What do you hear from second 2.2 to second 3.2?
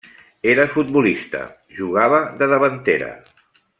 de davantera.